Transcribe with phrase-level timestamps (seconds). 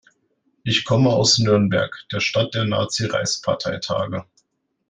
[0.63, 4.25] Ich komme aus Nürnberg, der Stadt der Nazi-Reichsparteitage.